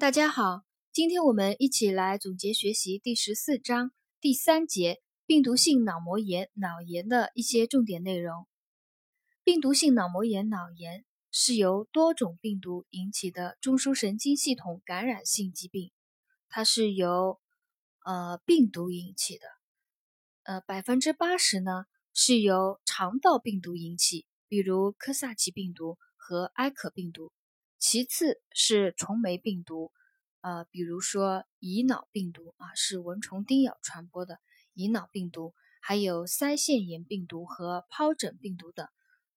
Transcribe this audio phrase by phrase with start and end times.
[0.00, 8.48] 大家好，今天我们一起来总结学习第十四章第三节病毒性脑膜炎脑炎的一些重点内容。
[9.44, 15.92] 病毒性脑膜炎脑炎是由多种病毒引起的中枢神经系统感染性疾病，
[16.48, 17.38] 它是由
[18.02, 19.44] 呃病毒引起的，
[20.44, 27.34] 呃百分之八十呢是由肠道病毒引起，比如科萨奇病毒和埃可病毒。
[27.80, 29.90] 其次是虫媒病毒，
[30.42, 34.38] 呃，比如说乙脑病毒啊，是蚊虫叮咬传播的
[34.74, 38.86] 乙脑病毒，还有腮腺炎病毒和疱疹病毒等。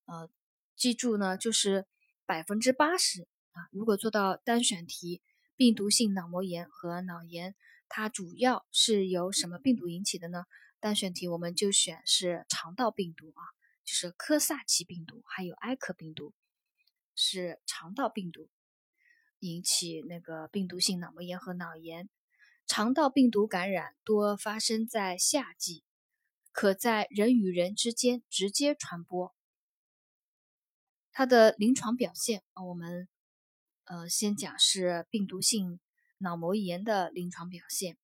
[0.04, 0.30] 呃，
[0.76, 1.88] 记住呢，就是
[2.26, 3.70] 百分之八十啊。
[3.72, 5.22] 如果做到单选题，
[5.56, 7.56] 病毒性脑膜炎和脑炎，
[7.88, 10.44] 它主要是由什么病毒引起的呢？
[10.82, 13.42] 单选题我们就选是肠道病毒啊，
[13.86, 16.34] 就是科萨奇病毒，还有埃克病毒。
[17.16, 18.50] 是肠道病毒
[19.40, 22.10] 引起那个病毒性脑膜炎和脑炎。
[22.66, 25.84] 肠道病毒感染多发生在夏季，
[26.52, 29.36] 可在人与人之间直接传播。
[31.12, 33.10] 它的临床表现啊，我们
[33.84, 35.80] 呃先讲是病毒性
[36.20, 37.98] 脑膜炎的临床表现。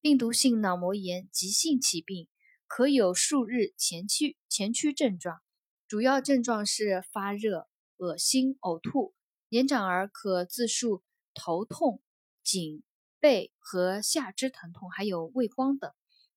[0.00, 2.28] 病毒性脑膜炎急性起病，
[2.66, 5.40] 可有数日前驱前驱症状，
[5.86, 7.68] 主要症状是发热。
[7.96, 9.14] 恶心、呕吐，
[9.48, 12.02] 年长儿可自述头痛、
[12.42, 12.82] 颈
[13.20, 15.92] 背和下肢疼痛，还有畏光等，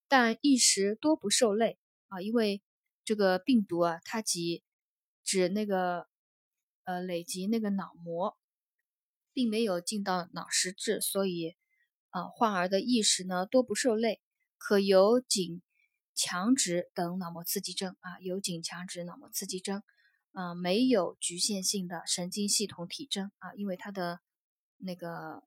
[0.08, 2.62] 但一时多不受累啊，因为
[3.04, 4.64] 这个病毒啊，它即
[5.24, 6.08] 指那个
[6.84, 8.38] 呃累积那个脑膜，
[9.34, 11.56] 并没有进到脑实质，所以
[12.10, 14.22] 啊患儿的意识呢多不受累，
[14.58, 15.62] 可有颈
[16.16, 19.84] 强直等脑膜刺激症啊，有颈强直脑膜刺激症。
[20.38, 24.20] 啊，没有局限性的神经系统体征啊，因为它的
[24.78, 25.44] 那个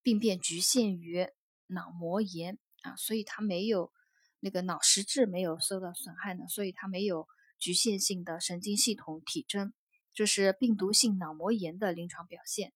[0.00, 1.28] 病变局限于
[1.66, 3.92] 脑膜炎啊，所以它没有
[4.40, 9.74] 那个脑实质没有受到损害呢，所以它没有局限性的神经系统体征，
[10.14, 12.72] 这是病毒性脑膜炎的临床表现。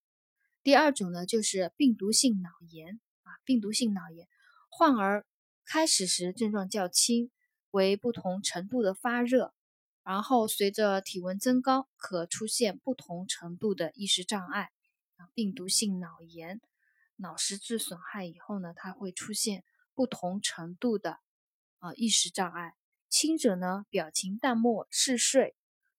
[0.63, 4.29] 第二种呢，就是病毒性脑炎啊，病毒性脑炎
[4.69, 5.25] 患儿
[5.65, 7.31] 开始时症状较轻，
[7.71, 9.55] 为不同程度的发热。
[10.09, 14.71] 然后随着体温增高，可出现不同程度的意识障碍
[15.19, 15.29] 啊。
[15.35, 16.63] 病毒性脑炎，
[17.17, 19.65] 脑实质损害以后呢，它会出现
[19.95, 21.19] 不同程度的
[21.79, 22.73] 啊意识障碍。
[23.11, 25.55] 轻者呢，表情淡漠、嗜睡；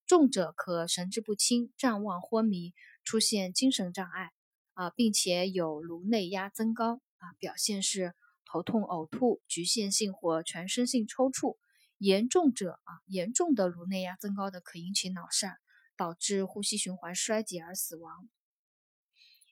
[0.08, 4.32] 重者可神志不清、暂忘、昏迷，出现精神障碍
[4.74, 11.58] 啊，并且有颅内压增高啊，表现是头痛、呕吐、局限性或全身性抽搐。
[12.00, 15.58] 严重者啊，严重的颅内压增高的可引起脑疝，
[15.98, 18.30] 导致呼吸循环衰竭而死亡。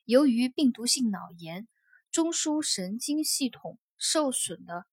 [0.06, 1.68] 由于病毒性脑炎
[2.10, 4.86] 中枢神经系统受损的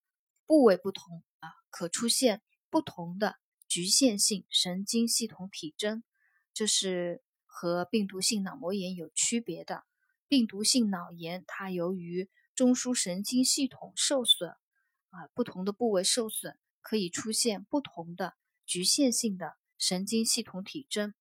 [0.45, 3.37] 部位不同啊，可出现不同的
[3.69, 6.03] 局限性神经系统体征，
[6.53, 9.85] 这是和病毒性脑膜炎有区别的。
[10.27, 14.49] 病毒性脑炎它由于中枢神经系统受损
[15.11, 16.59] 啊，不同的部位受损。
[16.85, 21.15] 可以出现不同的局限性的神经系统体征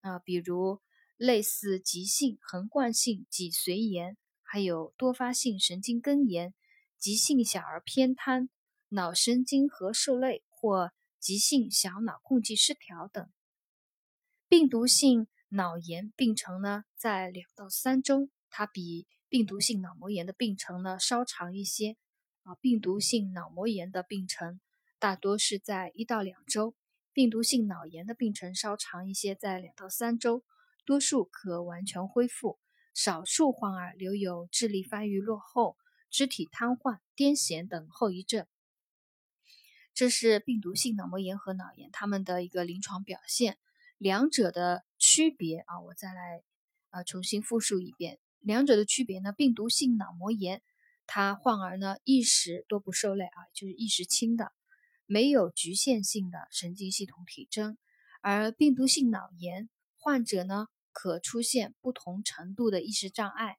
[0.00, 0.80] 啊，比如
[1.18, 6.54] 类似急性横贯性脊髓炎，还有多发性神经根炎、
[6.98, 8.48] 急性小儿偏瘫、
[8.88, 13.30] 脑神经核受累或急性小脑共济失调等。
[14.48, 21.98] 病毒性脑炎病程呢，在两到三周，它比病毒性脑膜炎的病程呢稍长一些
[22.44, 22.54] 啊。
[22.54, 24.58] 病毒性脑膜炎的病程。
[25.00, 26.74] 大多是在一到两周，
[27.14, 30.44] 病毒性脑炎的病程稍长一些，在两到三周，
[30.84, 32.58] 多数可完全恢复，
[32.92, 35.78] 少数患儿留有智力发育落后、
[36.10, 38.46] 肢体瘫痪、癫痫等后遗症。
[39.94, 43.56] 这是病毒性脑膜炎和脑炎它们的一个临床表现，
[43.96, 46.42] 两者的区别啊，我再来
[46.90, 50.60] 啊重新复述一遍，两者的区别呢，病毒性脑膜炎，
[51.06, 54.52] 它患儿呢意识多不受累啊，就是意识轻的。
[55.10, 57.76] 没有局限性的神经系统体征，
[58.20, 59.68] 而病毒性脑炎
[59.98, 63.58] 患者呢，可出现不同程度的意识障碍。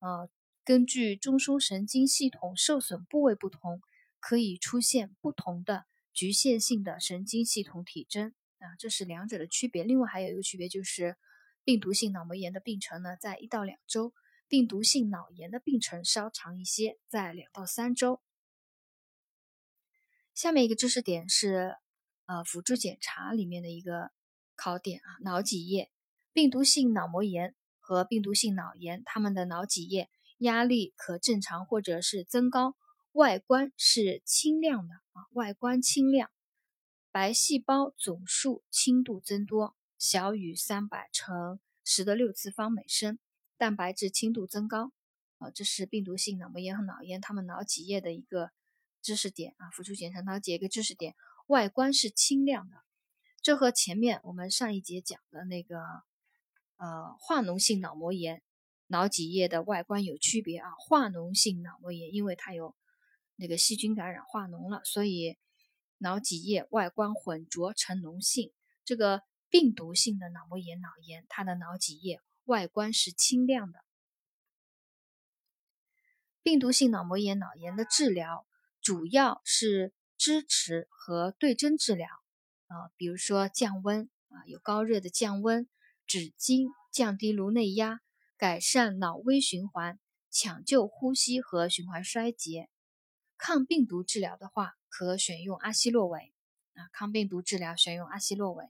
[0.00, 0.28] 呃，
[0.64, 3.80] 根据中枢神经系统受损部位不同，
[4.18, 9.84] 可以出现不同的局限性的神经系统体征啊，这是两者的区别。
[9.84, 11.16] 另外还有一个区别就是，
[11.62, 14.12] 病毒性脑膜炎的病程呢，在一到两周，
[14.48, 18.20] 病毒性脑炎的病程稍长一些，在两到三周。
[20.34, 21.76] 下面一个知识点是，
[22.26, 24.10] 呃，辅助检查里面的一个
[24.56, 25.90] 考点啊，脑脊液。
[26.32, 30.08] 病毒性脑膜炎和病毒性脑炎，他们的脑脊液
[30.38, 32.74] 压力可正常或者是增高，
[33.12, 36.30] 外观是清亮的啊，外观清亮，
[37.10, 43.18] 白细胞总数轻度增多，小于三百乘十的六次方每升，
[43.58, 44.90] 蛋白质轻度增高。
[45.36, 48.52] 啊，这是病毒性脑膜炎和脑炎他们脑脊液的一个
[49.02, 51.14] 知识点啊，辅助检查脑脊液一个知识点，
[51.48, 52.76] 外观是清亮的，
[53.42, 55.82] 这和前面我们上一节讲的那个。
[56.78, 58.42] 呃，化脓性脑膜炎，
[58.88, 60.72] 脑脊液的外观有区别啊。
[60.80, 62.74] 化脓性脑膜炎，因为它有
[63.36, 65.38] 那个细菌感染化脓了，所以
[65.98, 68.50] 脑脊液外观混浊呈脓性。
[68.84, 73.78] 这个病毒性的脑膜炎、脑炎，它的脑脊液外观是清亮的。
[76.42, 78.44] 病毒性脑膜炎、脑炎的治疗
[78.82, 82.08] 主要是支持和对症治疗
[82.66, 85.68] 啊，比如说降温啊，有高热的降温。
[86.04, 88.00] 止痉、降低颅内压、
[88.36, 89.98] 改善脑微循环、
[90.30, 92.68] 抢救呼吸和循环衰竭。
[93.38, 96.34] 抗病毒治疗的话，可选用阿昔洛韦
[96.74, 96.90] 啊。
[96.92, 98.66] 抗病毒治疗选用阿昔洛韦。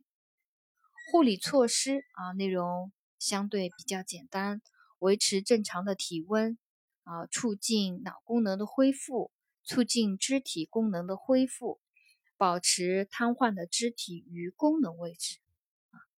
[1.11, 4.63] 护理措施啊，内容相对比较简单，
[4.99, 6.59] 维持正常的体温
[7.03, 9.33] 啊，促进脑功能的恢复，
[9.65, 11.81] 促进肢体功能的恢复，
[12.37, 15.39] 保持瘫痪的肢体与功能位置。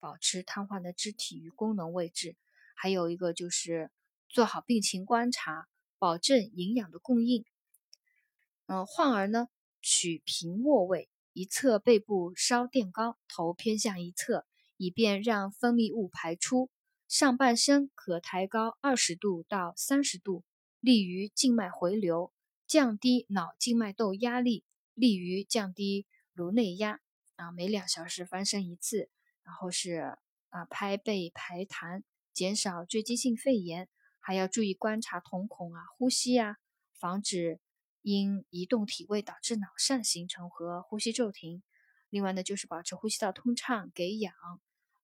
[0.00, 2.36] 保持瘫痪的肢体与功能位置，
[2.76, 3.90] 还有一个就是
[4.28, 5.66] 做好病情观察，
[5.98, 7.46] 保证营养的供应。
[8.66, 9.48] 嗯，患儿呢
[9.80, 16.70] 取平卧位，一侧背部稍垫高，头偏向一侧，以便让分泌物排出。
[17.08, 20.44] 上半身可抬高二十度到三十度，
[20.80, 22.30] 利于静脉回流，
[22.66, 24.64] 降低脑静脉窦压力，
[24.94, 27.00] 利于降低颅内压。
[27.36, 29.10] 啊，每两小时翻身一次。
[29.42, 30.16] 然后是
[30.48, 32.02] 啊，拍背排痰，
[32.32, 33.88] 减少坠积性肺炎，
[34.18, 36.56] 还要注意观察瞳孔啊、呼吸啊，
[36.92, 37.60] 防止
[38.02, 41.62] 因移动体位导致脑疝形成和呼吸骤停。
[42.08, 44.32] 另外呢，就是保持呼吸道通畅，给氧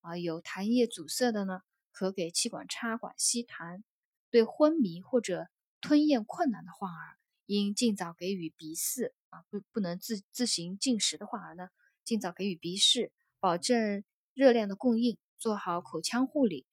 [0.00, 1.62] 啊，有痰液阻塞的呢，
[1.92, 3.82] 可给气管插管吸痰。
[4.30, 5.48] 对昏迷或者
[5.80, 7.18] 吞咽困难的患儿，
[7.58, 11.70] 应尽早给予鼻饲啊，不不能自自行进食的患儿呢，
[12.04, 14.04] 尽早给予鼻饲，保证。
[14.32, 16.64] 热量的供应，做好口腔护理，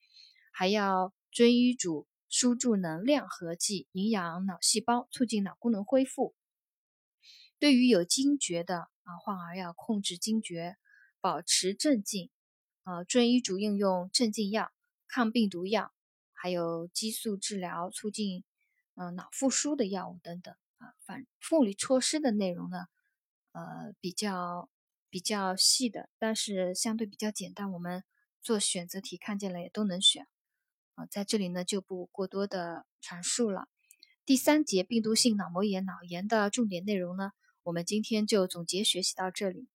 [0.51, 6.35] 还要遵医嘱输注能量合剂，营养脑细胞，促进脑功能恢复。
[7.59, 10.77] 对于有惊厥的啊患儿，要控制惊厥，
[11.19, 12.29] 保持镇静，
[12.83, 14.71] 啊，遵医嘱应用镇静药、
[15.07, 15.91] 抗病毒药，
[16.31, 18.45] 还有激素治疗，促进
[18.93, 20.93] 嗯脑复苏的药物等等啊。
[21.05, 22.87] 反护理措施的内容呢，
[23.51, 24.69] 呃，比较。
[25.09, 28.03] 比较细的，但是相对比较简单，我们
[28.41, 30.27] 做选择题看见了也都能选
[30.95, 33.69] 啊，在这里呢就不过多的阐述了。
[34.25, 37.31] 第三节病毒性脑膜炎、脑炎的重点内容呢，
[37.63, 39.69] 我们今天就总结学习到这里。